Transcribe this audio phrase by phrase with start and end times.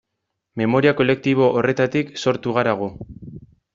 [0.61, 2.89] Memoria kolektibo horretatik sortu gara gu.